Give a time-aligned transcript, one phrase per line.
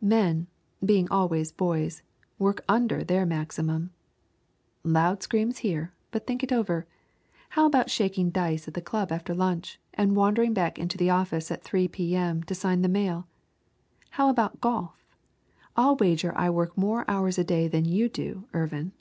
[0.00, 0.46] Men,
[0.82, 2.02] being always boys,
[2.38, 3.90] work under their maximum.
[4.84, 5.92] (Loud screams here.
[6.10, 6.86] But think it over!
[7.50, 11.50] How about shaking dice at the club after lunch, and wandering back to the office
[11.50, 12.42] at three P.M.
[12.44, 13.26] to sign the mail?
[14.12, 15.14] How about golf?
[15.76, 18.92] I'll wager I work more hours a day than you, Irvin!)